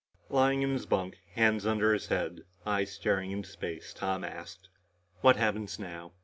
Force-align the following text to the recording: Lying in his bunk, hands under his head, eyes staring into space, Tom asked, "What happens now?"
Lying 0.31 0.63
in 0.63 0.71
his 0.71 0.87
bunk, 0.87 1.19
hands 1.35 1.63
under 1.63 1.93
his 1.93 2.07
head, 2.07 2.41
eyes 2.65 2.91
staring 2.91 3.29
into 3.29 3.47
space, 3.47 3.93
Tom 3.93 4.23
asked, 4.23 4.67
"What 5.21 5.35
happens 5.35 5.77
now?" 5.77 6.13